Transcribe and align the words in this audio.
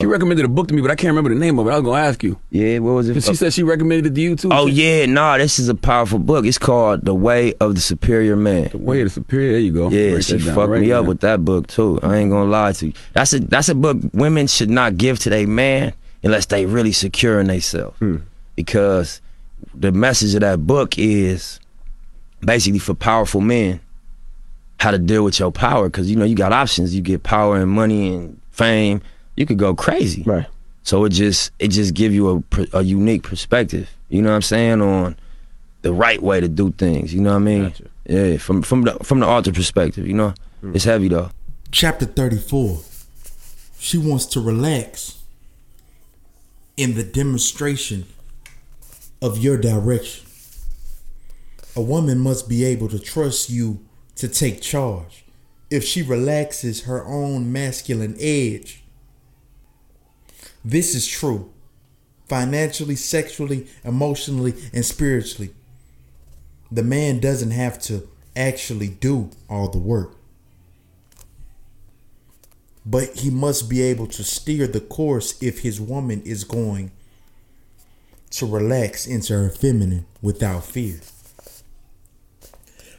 She 0.00 0.06
recommended 0.06 0.44
a 0.44 0.48
book 0.48 0.66
to 0.68 0.74
me, 0.74 0.82
but 0.82 0.90
I 0.90 0.96
can't 0.96 1.10
remember 1.10 1.30
the 1.32 1.38
name 1.38 1.58
of 1.60 1.66
it. 1.68 1.70
I 1.70 1.74
was 1.78 1.84
gonna 1.84 2.02
ask 2.02 2.24
you. 2.24 2.36
Yeah, 2.50 2.80
what 2.80 2.92
was 2.94 3.08
it? 3.08 3.22
She 3.22 3.36
said 3.36 3.52
she 3.52 3.62
recommended 3.62 4.06
it 4.10 4.14
to 4.16 4.20
you 4.20 4.34
too. 4.34 4.48
Oh 4.50 4.66
She- 4.66 4.72
yeah, 5.00 5.06
nah, 5.06 5.38
this 5.38 5.60
is 5.60 5.68
a 5.68 5.76
powerful 5.76 6.18
book. 6.18 6.44
It's 6.44 6.58
called 6.58 7.04
The 7.04 7.14
Way 7.14 7.54
of 7.60 7.76
the 7.76 7.80
Superior 7.80 8.34
Man. 8.34 8.68
The 8.72 8.78
way 8.78 9.00
of 9.02 9.06
the 9.06 9.10
superior. 9.10 9.52
There 9.52 9.60
you 9.60 9.72
go. 9.72 9.90
Yeah, 9.90 10.14
Write 10.14 10.24
she 10.24 10.32
that 10.38 10.44
down, 10.46 10.54
fucked 10.56 10.70
write 10.70 10.80
me 10.80 10.90
it 10.90 10.94
up 10.94 11.02
down. 11.02 11.06
with 11.08 11.20
that 11.20 11.44
book 11.44 11.68
too. 11.68 12.00
I 12.02 12.16
ain't 12.16 12.30
gonna 12.30 12.50
lie 12.50 12.72
to 12.72 12.86
you. 12.88 12.92
That's 13.12 13.32
a 13.32 13.38
that's 13.40 13.68
a 13.68 13.76
book 13.76 13.96
women 14.12 14.48
should 14.48 14.70
not 14.70 14.96
give 14.96 15.20
to 15.20 15.30
their 15.30 15.46
man 15.46 15.92
unless 16.24 16.46
they 16.46 16.66
really 16.66 16.92
secure 16.92 17.38
in 17.40 17.46
themselves. 17.46 17.96
Hmm. 17.98 18.16
Because 18.56 19.20
the 19.72 19.92
message 19.92 20.34
of 20.34 20.40
that 20.40 20.66
book 20.66 20.98
is 20.98 21.60
basically 22.40 22.80
for 22.80 22.94
powerful 22.94 23.40
men 23.40 23.78
how 24.80 24.90
to 24.90 24.98
deal 24.98 25.22
with 25.22 25.38
your 25.38 25.52
power. 25.52 25.88
Cause 25.88 26.08
you 26.08 26.16
know 26.16 26.24
you 26.24 26.34
got 26.34 26.52
options. 26.52 26.92
You 26.92 27.02
get 27.02 27.22
power 27.22 27.56
and 27.58 27.70
money 27.70 28.12
and 28.12 28.40
fame. 28.52 29.02
You 29.36 29.46
could 29.46 29.58
go 29.58 29.74
crazy. 29.74 30.22
Right. 30.22 30.46
So 30.84 31.04
it 31.04 31.10
just 31.10 31.52
it 31.58 31.68
just 31.68 31.94
give 31.94 32.12
you 32.12 32.44
a, 32.52 32.78
a 32.78 32.82
unique 32.82 33.22
perspective. 33.22 33.90
You 34.08 34.22
know 34.22 34.30
what 34.30 34.36
I'm 34.36 34.42
saying 34.42 34.80
on 34.80 35.16
the 35.82 35.92
right 35.92 36.22
way 36.22 36.40
to 36.40 36.48
do 36.48 36.72
things. 36.72 37.14
You 37.14 37.20
know 37.20 37.30
what 37.30 37.36
I 37.36 37.40
mean? 37.40 37.62
Gotcha. 37.64 37.84
Yeah, 38.06 38.36
from 38.36 38.62
from 38.62 38.82
the 38.82 38.92
from 39.02 39.20
the 39.20 39.26
author 39.26 39.52
perspective. 39.52 40.06
You 40.06 40.14
know, 40.14 40.34
hmm. 40.60 40.74
it's 40.74 40.84
heavy 40.84 41.08
though. 41.08 41.30
Chapter 41.70 42.06
34. 42.06 42.80
She 43.78 43.98
wants 43.98 44.26
to 44.26 44.40
relax 44.40 45.18
in 46.76 46.94
the 46.94 47.02
demonstration 47.02 48.06
of 49.20 49.38
your 49.38 49.56
direction. 49.56 50.26
A 51.74 51.80
woman 51.80 52.18
must 52.18 52.48
be 52.48 52.64
able 52.64 52.88
to 52.88 52.98
trust 52.98 53.50
you 53.50 53.80
to 54.16 54.28
take 54.28 54.60
charge. 54.60 55.24
If 55.72 55.84
she 55.84 56.02
relaxes 56.02 56.82
her 56.82 57.04
own 57.04 57.50
masculine 57.52 58.16
edge, 58.20 58.82
this 60.64 60.94
is 60.94 61.06
true 61.08 61.50
financially, 62.28 62.96
sexually, 62.96 63.66
emotionally, 63.84 64.54
and 64.72 64.84
spiritually. 64.84 65.52
The 66.70 66.82
man 66.82 67.20
doesn't 67.20 67.50
have 67.50 67.80
to 67.82 68.08
actually 68.34 68.88
do 68.88 69.30
all 69.50 69.68
the 69.68 69.78
work 69.78 70.16
but 72.84 73.16
he 73.18 73.30
must 73.30 73.70
be 73.70 73.80
able 73.80 74.06
to 74.08 74.24
steer 74.24 74.66
the 74.66 74.80
course 74.80 75.40
if 75.42 75.60
his 75.60 75.80
woman 75.80 76.20
is 76.22 76.44
going 76.44 76.90
to 78.30 78.46
relax 78.46 79.06
into 79.06 79.34
her 79.34 79.50
feminine 79.50 80.06
without 80.20 80.64
fear. 80.64 81.00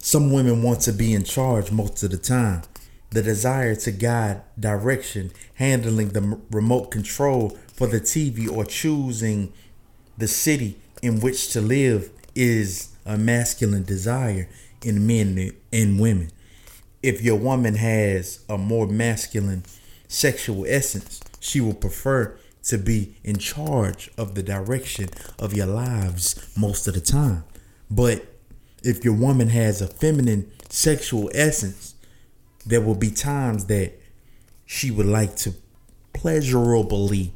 Some 0.00 0.32
women 0.32 0.62
want 0.62 0.80
to 0.82 0.92
be 0.92 1.14
in 1.14 1.24
charge 1.24 1.70
most 1.70 2.02
of 2.02 2.10
the 2.10 2.16
time. 2.16 2.62
The 3.10 3.22
desire 3.22 3.74
to 3.76 3.92
guide 3.92 4.42
direction, 4.58 5.32
handling 5.54 6.10
the 6.10 6.38
remote 6.50 6.90
control 6.90 7.58
for 7.74 7.86
the 7.86 8.00
TV, 8.00 8.50
or 8.50 8.64
choosing 8.64 9.52
the 10.18 10.28
city 10.28 10.80
in 11.02 11.20
which 11.20 11.52
to 11.52 11.60
live 11.60 12.10
is 12.34 12.88
a 13.06 13.16
masculine 13.16 13.84
desire 13.84 14.48
in 14.82 15.06
men 15.06 15.52
and 15.72 16.00
women 16.00 16.30
if 17.02 17.22
your 17.22 17.36
woman 17.36 17.76
has 17.76 18.44
a 18.48 18.58
more 18.58 18.86
masculine 18.86 19.64
sexual 20.08 20.66
essence, 20.68 21.20
she 21.38 21.60
will 21.60 21.74
prefer 21.74 22.36
to 22.62 22.76
be 22.76 23.16
in 23.24 23.38
charge 23.38 24.10
of 24.18 24.34
the 24.34 24.42
direction 24.42 25.08
of 25.38 25.54
your 25.54 25.66
lives 25.66 26.52
most 26.56 26.86
of 26.86 26.94
the 26.94 27.00
time. 27.00 27.44
But 27.90 28.26
if 28.82 29.04
your 29.04 29.14
woman 29.14 29.48
has 29.48 29.80
a 29.80 29.86
feminine 29.86 30.50
sexual 30.68 31.30
essence, 31.34 31.94
there 32.66 32.80
will 32.80 32.94
be 32.94 33.10
times 33.10 33.66
that 33.66 33.92
she 34.66 34.90
would 34.90 35.06
like 35.06 35.36
to 35.36 35.54
pleasurably 36.12 37.32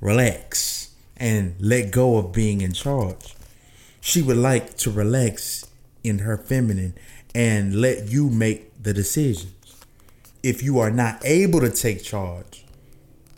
relax 0.00 0.94
and 1.16 1.54
let 1.60 1.90
go 1.90 2.16
of 2.16 2.32
being 2.32 2.60
in 2.60 2.72
charge. 2.72 3.34
She 4.00 4.22
would 4.22 4.36
like 4.36 4.76
to 4.78 4.90
relax 4.90 5.66
in 6.02 6.20
her 6.20 6.36
feminine 6.36 6.94
and 7.34 7.74
let 7.80 8.08
you 8.08 8.30
make 8.30 8.82
the 8.82 8.94
decisions. 8.94 9.52
If 10.42 10.62
you 10.62 10.78
are 10.78 10.90
not 10.90 11.24
able 11.24 11.60
to 11.60 11.70
take 11.70 12.02
charge, 12.02 12.64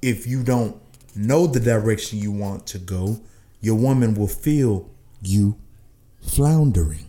if 0.00 0.26
you 0.26 0.42
don't 0.42 0.76
know 1.16 1.47
the 1.47 1.60
direction 1.60 2.19
you 2.19 2.30
want 2.32 2.66
to 2.69 2.78
go, 2.78 3.20
your 3.60 3.74
woman 3.74 4.14
will 4.14 4.28
feel 4.28 4.88
you 5.20 5.56
floundering. 6.20 7.06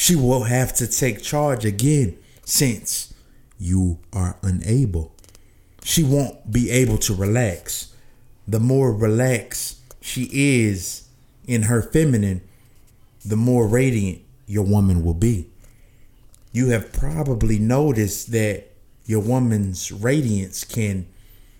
She 0.00 0.16
will 0.16 0.44
have 0.44 0.72
to 0.76 0.86
take 0.86 1.20
charge 1.20 1.66
again 1.66 2.16
since 2.46 3.12
you 3.58 3.98
are 4.14 4.38
unable. 4.40 5.14
She 5.84 6.02
won't 6.02 6.50
be 6.50 6.70
able 6.70 6.96
to 6.96 7.14
relax. 7.14 7.94
The 8.48 8.60
more 8.60 8.94
relaxed 8.94 9.76
she 10.00 10.30
is 10.32 11.06
in 11.46 11.64
her 11.64 11.82
feminine, 11.82 12.40
the 13.26 13.36
more 13.36 13.68
radiant 13.68 14.22
your 14.46 14.64
woman 14.64 15.04
will 15.04 15.12
be. 15.12 15.50
You 16.50 16.68
have 16.68 16.94
probably 16.94 17.58
noticed 17.58 18.32
that 18.32 18.72
your 19.04 19.20
woman's 19.20 19.92
radiance 19.92 20.64
can 20.64 21.08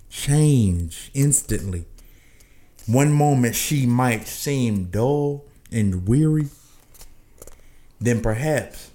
change 0.08 1.10
instantly. 1.12 1.84
One 2.86 3.12
moment 3.12 3.54
she 3.54 3.84
might 3.84 4.26
seem 4.26 4.84
dull 4.86 5.44
and 5.70 6.08
weary, 6.08 6.48
then 8.00 8.20
perhaps 8.20 8.90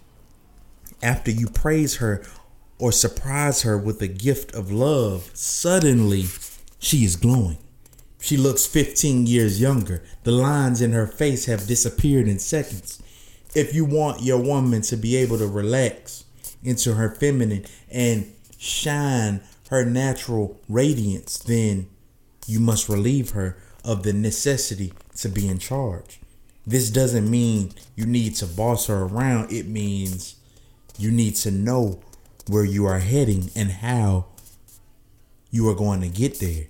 after 1.01 1.31
you 1.31 1.47
praise 1.47 1.97
her 1.97 2.23
or 2.79 2.91
surprise 2.91 3.61
her 3.61 3.77
with 3.77 4.01
a 4.01 4.07
gift 4.07 4.53
of 4.53 4.71
love, 4.71 5.29
suddenly 5.33 6.25
she 6.79 7.05
is 7.05 7.15
glowing. 7.15 7.57
She 8.19 8.37
looks 8.37 8.65
15 8.65 9.27
years 9.27 9.61
younger. 9.61 10.03
The 10.23 10.31
lines 10.31 10.81
in 10.81 10.93
her 10.93 11.05
face 11.05 11.45
have 11.45 11.67
disappeared 11.67 12.27
in 12.27 12.39
seconds. 12.39 13.01
If 13.53 13.73
you 13.75 13.85
want 13.85 14.23
your 14.23 14.39
woman 14.39 14.81
to 14.83 14.97
be 14.97 15.15
able 15.17 15.37
to 15.37 15.47
relax 15.47 16.25
into 16.63 16.95
her 16.95 17.13
feminine 17.13 17.65
and 17.91 18.33
shine 18.57 19.41
her 19.69 19.85
natural 19.85 20.59
radiance, 20.67 21.37
then 21.37 21.87
you 22.47 22.59
must 22.59 22.89
relieve 22.89 23.31
her 23.31 23.57
of 23.83 24.03
the 24.03 24.13
necessity 24.13 24.93
to 25.17 25.29
be 25.29 25.47
in 25.47 25.59
charge. 25.59 26.19
This 26.67 26.89
doesn't 26.89 27.29
mean 27.29 27.73
you 27.95 28.05
need 28.05 28.35
to 28.35 28.47
boss 28.47 28.87
her 28.87 29.03
around, 29.03 29.51
it 29.51 29.67
means 29.67 30.35
you 30.97 31.11
need 31.11 31.35
to 31.37 31.51
know 31.51 31.99
where 32.47 32.63
you 32.63 32.85
are 32.85 32.99
heading 32.99 33.51
and 33.55 33.71
how 33.71 34.25
you 35.51 35.69
are 35.69 35.75
going 35.75 36.01
to 36.01 36.07
get 36.07 36.39
there 36.39 36.65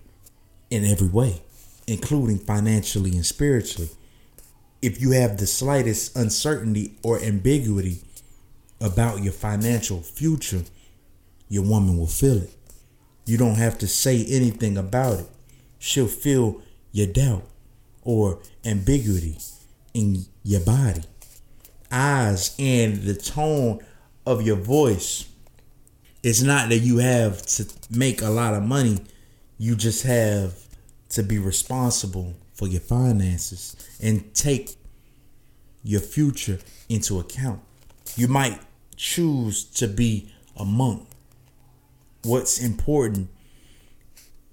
in 0.69 0.83
every 0.83 1.07
way, 1.07 1.41
including 1.87 2.37
financially 2.37 3.11
and 3.11 3.25
spiritually. 3.25 3.89
If 4.81 5.01
you 5.01 5.11
have 5.11 5.37
the 5.37 5.47
slightest 5.47 6.15
uncertainty 6.15 6.97
or 7.01 7.21
ambiguity 7.21 8.01
about 8.81 9.23
your 9.23 9.33
financial 9.33 10.01
future, 10.01 10.63
your 11.47 11.63
woman 11.63 11.97
will 11.97 12.07
feel 12.07 12.43
it. 12.43 12.53
You 13.25 13.37
don't 13.37 13.55
have 13.55 13.77
to 13.79 13.87
say 13.87 14.25
anything 14.25 14.77
about 14.77 15.19
it. 15.21 15.27
She'll 15.79 16.07
feel 16.07 16.61
your 16.91 17.07
doubt 17.07 17.43
or 18.03 18.39
ambiguity 18.65 19.37
in 19.95 20.25
your 20.43 20.59
body, 20.59 21.01
eyes, 21.89 22.53
and 22.59 23.03
the 23.03 23.15
tone 23.15 23.79
of 24.25 24.41
your 24.41 24.57
voice. 24.57 25.25
It's 26.21 26.41
not 26.41 26.69
that 26.69 26.79
you 26.79 26.97
have 26.97 27.41
to 27.43 27.65
make 27.89 28.21
a 28.21 28.29
lot 28.29 28.53
of 28.53 28.63
money, 28.63 28.99
you 29.57 29.75
just 29.75 30.03
have 30.03 30.53
to 31.09 31.23
be 31.23 31.39
responsible 31.39 32.35
for 32.53 32.67
your 32.67 32.81
finances 32.81 33.75
and 34.01 34.33
take 34.33 34.75
your 35.83 36.01
future 36.01 36.59
into 36.89 37.19
account. 37.19 37.61
You 38.17 38.27
might 38.27 38.59
choose 38.97 39.63
to 39.75 39.87
be 39.87 40.33
a 40.57 40.65
monk. 40.65 41.07
What's 42.23 42.61
important 42.61 43.29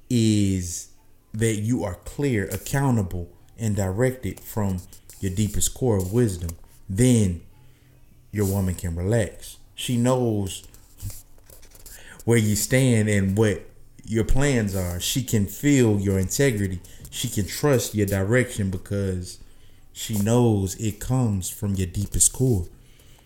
is 0.08 0.88
that 1.32 1.54
you 1.54 1.82
are 1.84 1.94
clear, 2.04 2.44
accountable, 2.48 3.28
and 3.58 3.76
directed 3.76 4.40
from 4.40 4.78
your 5.20 5.32
deepest 5.32 5.74
core 5.74 5.96
of 5.96 6.12
wisdom. 6.12 6.56
Then 6.88 7.42
your 8.30 8.46
woman 8.46 8.74
can 8.74 8.96
relax. 8.96 9.58
She 9.74 9.96
knows 9.96 10.64
where 12.24 12.38
you 12.38 12.56
stand 12.56 13.08
and 13.08 13.36
what 13.36 13.62
your 14.04 14.24
plans 14.24 14.74
are. 14.74 15.00
She 15.00 15.22
can 15.22 15.46
feel 15.46 16.00
your 16.00 16.18
integrity. 16.18 16.80
She 17.10 17.28
can 17.28 17.46
trust 17.46 17.94
your 17.94 18.06
direction 18.06 18.70
because 18.70 19.38
she 19.92 20.18
knows 20.18 20.74
it 20.76 20.98
comes 21.00 21.50
from 21.50 21.74
your 21.74 21.86
deepest 21.86 22.32
core. 22.32 22.66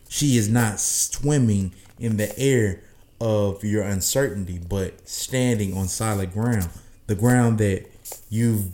She 0.09 0.37
is 0.37 0.49
not 0.49 0.81
swimming 0.81 1.73
in 1.99 2.17
the 2.17 2.37
air 2.39 2.83
of 3.21 3.65
your 3.65 3.83
uncertainty, 3.83 4.59
but 4.59 5.09
standing 5.09 5.77
on 5.77 5.89
solid 5.89 6.33
ground, 6.33 6.69
the 7.07 7.15
ground 7.15 7.59
that 7.59 7.87
you've 8.29 8.69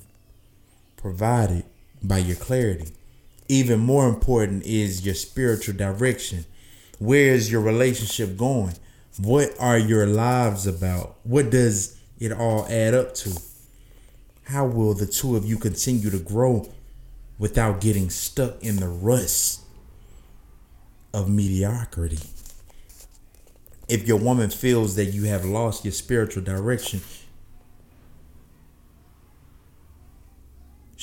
provided 1.03 1.65
by 2.03 2.19
your 2.19 2.37
clarity. 2.37 2.93
Even 3.49 3.81
more 3.81 4.09
important 4.09 4.65
is 4.65 5.05
your 5.05 5.17
spiritual 5.17 5.75
direction. 5.75 6.47
Where 7.01 7.35
is 7.35 7.51
your 7.51 7.61
relationship 7.61 8.37
going? 8.37 8.75
What 9.19 9.53
are 9.59 9.77
your 9.77 10.07
lives 10.07 10.67
about? 10.67 11.17
What 11.25 11.51
does 11.51 11.99
it 12.21 12.33
all 12.33 12.67
add 12.71 12.95
up 12.95 13.15
to? 13.17 13.37
How 14.45 14.65
will 14.65 14.95
the 14.95 15.07
two 15.07 15.37
of 15.37 15.45
you 15.45 15.59
continue 15.59 16.09
to 16.09 16.19
grow 16.19 16.71
without 17.39 17.81
getting 17.81 18.09
stuck 18.09 18.63
in 18.63 18.77
the 18.77 18.89
rust 18.89 19.61
of 21.13 21.29
mediocrity? 21.29 22.21
If 23.89 24.07
your 24.07 24.19
woman 24.19 24.51
feels 24.51 24.95
that 24.95 25.07
you 25.07 25.25
have 25.25 25.45
lost 25.45 25.85
your 25.85 25.93
spiritual 25.93 26.45
direction, 26.45 27.01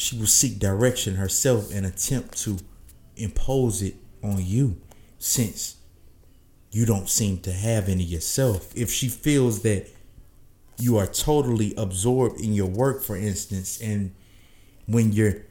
she 0.10 0.18
will 0.18 0.26
seek 0.26 0.58
direction 0.58 1.16
herself 1.16 1.72
and 1.72 1.86
attempt 1.86 2.36
to 2.36 2.58
impose 3.16 3.84
it 3.84 3.94
on 4.24 4.44
you 4.44 4.76
since 5.20 5.76
you 6.72 6.84
don't 6.84 7.08
seem 7.08 7.38
to 7.38 7.52
have 7.52 7.88
any 7.88 8.04
yourself. 8.04 8.76
If 8.76 8.90
she 8.92 9.08
feels 9.08 9.62
that 9.62 9.88
you 10.80 10.98
are 10.98 11.06
totally 11.06 11.76
absorbed 11.78 12.42
in 12.42 12.54
your 12.54 12.66
work, 12.66 13.04
for 13.04 13.16
instance, 13.16 13.80
and 13.80 14.16
when 14.88 15.12
you're 15.12 15.44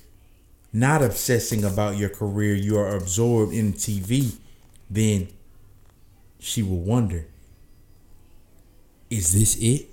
not 0.72 1.02
obsessing 1.02 1.62
about 1.62 1.96
your 1.96 2.08
career, 2.08 2.54
you 2.54 2.78
are 2.78 2.96
absorbed 2.96 3.52
in 3.52 3.74
TV, 3.74 4.38
then 4.90 5.28
she 6.40 6.64
will 6.64 6.80
wonder 6.80 7.26
Is 9.08 9.32
this 9.32 9.56
it? 9.60 9.88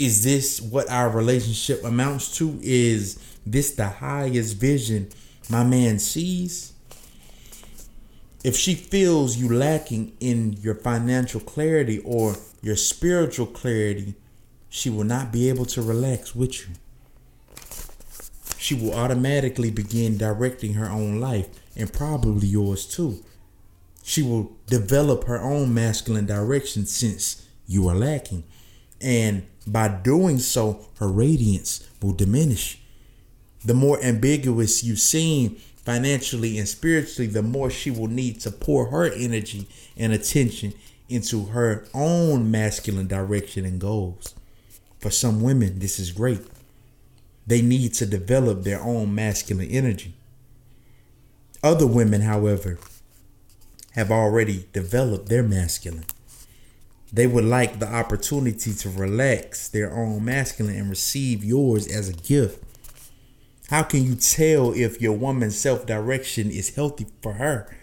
Is 0.00 0.24
this 0.24 0.62
what 0.62 0.90
our 0.90 1.10
relationship 1.10 1.84
amounts 1.84 2.34
to? 2.38 2.58
Is 2.62 3.18
this 3.44 3.72
the 3.72 3.86
highest 3.86 4.56
vision 4.56 5.10
my 5.50 5.62
man 5.62 5.98
sees? 5.98 6.72
If 8.42 8.56
she 8.56 8.74
feels 8.74 9.36
you 9.36 9.54
lacking 9.54 10.16
in 10.18 10.54
your 10.54 10.74
financial 10.74 11.38
clarity 11.38 11.98
or 11.98 12.36
your 12.62 12.76
spiritual 12.76 13.44
clarity, 13.44 14.14
she 14.70 14.88
will 14.88 15.04
not 15.04 15.32
be 15.32 15.50
able 15.50 15.66
to 15.66 15.82
relax 15.82 16.34
with 16.34 16.60
you. 16.60 16.74
She 18.56 18.74
will 18.74 18.94
automatically 18.94 19.70
begin 19.70 20.16
directing 20.16 20.74
her 20.74 20.88
own 20.88 21.20
life 21.20 21.48
and 21.76 21.92
probably 21.92 22.48
yours 22.48 22.86
too. 22.86 23.22
She 24.02 24.22
will 24.22 24.52
develop 24.66 25.24
her 25.24 25.42
own 25.42 25.74
masculine 25.74 26.24
direction 26.24 26.86
since 26.86 27.46
you 27.66 27.86
are 27.86 27.94
lacking. 27.94 28.44
And 29.00 29.46
by 29.66 29.88
doing 29.88 30.38
so, 30.38 30.86
her 30.98 31.08
radiance 31.08 31.88
will 32.02 32.12
diminish. 32.12 32.80
The 33.64 33.74
more 33.74 34.02
ambiguous 34.02 34.82
you 34.82 34.96
seem 34.96 35.56
financially 35.84 36.58
and 36.58 36.68
spiritually, 36.68 37.26
the 37.26 37.42
more 37.42 37.70
she 37.70 37.90
will 37.90 38.08
need 38.08 38.40
to 38.40 38.50
pour 38.50 38.86
her 38.86 39.10
energy 39.12 39.66
and 39.96 40.12
attention 40.12 40.74
into 41.08 41.46
her 41.46 41.86
own 41.92 42.50
masculine 42.50 43.08
direction 43.08 43.64
and 43.64 43.80
goals. 43.80 44.34
For 45.00 45.10
some 45.10 45.40
women, 45.40 45.78
this 45.78 45.98
is 45.98 46.12
great. 46.12 46.40
They 47.46 47.62
need 47.62 47.94
to 47.94 48.06
develop 48.06 48.62
their 48.62 48.80
own 48.80 49.14
masculine 49.14 49.68
energy. 49.70 50.14
Other 51.62 51.86
women, 51.86 52.22
however, 52.22 52.78
have 53.92 54.10
already 54.10 54.68
developed 54.72 55.28
their 55.28 55.42
masculine. 55.42 56.04
They 57.12 57.26
would 57.26 57.44
like 57.44 57.78
the 57.78 57.92
opportunity 57.92 58.72
to 58.72 58.90
relax 58.90 59.68
their 59.68 59.92
own 59.92 60.24
masculine 60.24 60.76
and 60.76 60.90
receive 60.90 61.44
yours 61.44 61.88
as 61.88 62.08
a 62.08 62.12
gift. 62.12 62.62
How 63.68 63.82
can 63.82 64.04
you 64.04 64.14
tell 64.14 64.72
if 64.72 65.00
your 65.00 65.16
woman's 65.16 65.58
self 65.58 65.86
direction 65.86 66.50
is 66.50 66.74
healthy 66.74 67.06
for 67.22 67.34
her? 67.34 67.74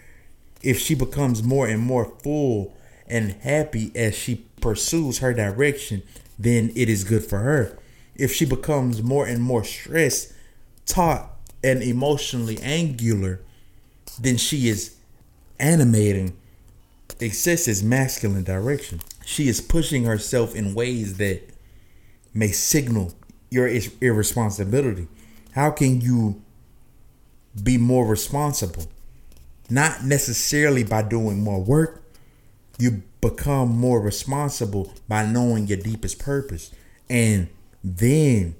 If 0.62 0.78
she 0.78 0.94
becomes 0.94 1.42
more 1.42 1.66
and 1.66 1.80
more 1.80 2.12
full 2.22 2.76
and 3.06 3.32
happy 3.32 3.92
as 3.94 4.14
she 4.14 4.46
pursues 4.60 5.18
her 5.18 5.32
direction, 5.32 6.02
then 6.38 6.72
it 6.74 6.88
is 6.88 7.04
good 7.04 7.24
for 7.24 7.38
her. 7.38 7.78
If 8.14 8.32
she 8.32 8.44
becomes 8.44 9.02
more 9.02 9.26
and 9.26 9.42
more 9.42 9.64
stressed, 9.64 10.32
taut, 10.86 11.30
and 11.62 11.82
emotionally 11.82 12.58
angular, 12.60 13.40
then 14.20 14.36
she 14.36 14.68
is 14.68 14.96
animating 15.58 16.36
excessive 17.20 17.82
masculine 17.82 18.44
direction. 18.44 19.00
She 19.28 19.46
is 19.46 19.60
pushing 19.60 20.04
herself 20.04 20.56
in 20.56 20.74
ways 20.74 21.18
that 21.18 21.42
may 22.32 22.48
signal 22.48 23.12
your 23.50 23.68
irresponsibility. 24.00 25.06
How 25.52 25.70
can 25.70 26.00
you 26.00 26.42
be 27.62 27.76
more 27.76 28.06
responsible? 28.06 28.86
Not 29.68 30.02
necessarily 30.02 30.82
by 30.82 31.02
doing 31.02 31.42
more 31.42 31.62
work. 31.62 32.02
You 32.78 33.02
become 33.20 33.68
more 33.68 34.00
responsible 34.00 34.94
by 35.08 35.26
knowing 35.26 35.66
your 35.66 35.76
deepest 35.76 36.18
purpose 36.18 36.70
and 37.10 37.48
then 37.84 38.56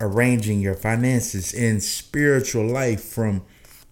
arranging 0.00 0.60
your 0.60 0.74
finances 0.74 1.52
and 1.52 1.82
spiritual 1.82 2.64
life 2.64 3.02
from 3.02 3.42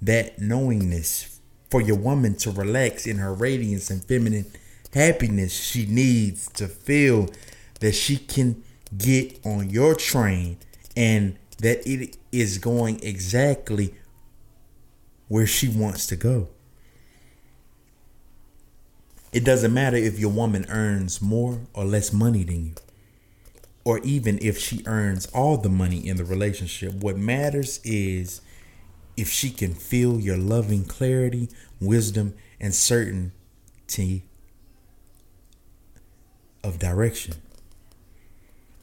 that 0.00 0.40
knowingness 0.40 1.40
for 1.72 1.81
your 1.81 1.96
woman 1.96 2.37
to 2.37 2.52
relax 2.52 3.05
in 3.05 3.19
her 3.19 3.34
radiance 3.34 3.90
and 3.90 4.05
feminine 4.05 4.46
happiness 4.94 5.52
she 5.52 5.87
needs 5.87 6.49
to 6.52 6.69
feel 6.69 7.29
that 7.81 7.93
she 7.93 8.17
can 8.17 8.62
get 8.96 9.44
on 9.44 9.69
your 9.69 9.94
train 9.94 10.56
and 10.96 11.37
that 11.58 11.87
it 11.87 12.17
is 12.31 12.58
going 12.58 13.02
exactly 13.02 13.93
where 15.29 15.46
she 15.46 15.69
wants 15.69 16.06
to 16.06 16.17
go. 16.17 16.49
It 19.32 19.44
doesn't 19.44 19.75
matter 19.75 19.96
if 19.96 20.19
your 20.19 20.31
woman 20.31 20.64
earns 20.69 21.20
more 21.20 21.58
or 21.75 21.85
less 21.85 22.12
money 22.12 22.44
than 22.44 22.67
you, 22.67 22.75
or 23.85 23.99
even 24.00 24.38
if 24.40 24.56
she 24.58 24.85
earns 24.87 25.26
all 25.35 25.56
the 25.56 25.69
money 25.69 26.06
in 26.06 26.19
the 26.19 26.25
relationship. 26.25 26.94
What 26.94 27.17
matters 27.17 27.81
is 27.82 28.40
if 29.17 29.29
she 29.29 29.50
can 29.50 29.75
feel 29.75 30.20
your 30.20 30.37
loving 30.37 30.85
clarity, 30.85 31.49
wisdom, 31.81 32.35
and 32.61 32.73
certainty 32.73 34.23
of 36.64 36.78
direction. 36.78 37.34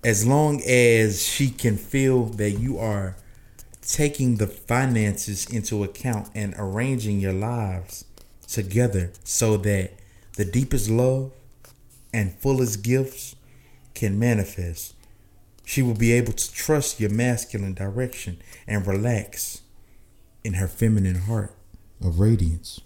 As 0.04 0.26
long 0.26 0.62
as 0.64 1.26
she 1.26 1.50
can 1.50 1.78
feel 1.78 2.26
that 2.26 2.52
you 2.52 2.78
are 2.78 3.18
taking 3.82 4.36
the 4.36 4.48
finances 4.48 5.46
into 5.48 5.84
account 5.84 6.30
and 6.34 6.56
arranging 6.58 7.20
your 7.20 7.34
lives 7.34 8.06
together 8.48 9.12
so 9.24 9.58
that 9.58 9.92
the 10.38 10.46
deepest 10.46 10.90
love 10.90 11.32
and 12.14 12.34
fullest 12.36 12.84
gifts 12.84 13.36
can 13.94 14.18
manifest. 14.18 14.96
She 15.66 15.82
will 15.82 15.94
be 15.96 16.12
able 16.14 16.34
to 16.34 16.54
trust 16.54 17.00
your 17.00 17.10
masculine 17.10 17.74
direction 17.74 18.42
and 18.68 18.86
relax 18.86 19.62
in 20.44 20.54
her 20.54 20.68
feminine 20.68 21.22
heart 21.22 21.54
of 22.04 22.20
radiance. 22.20 22.82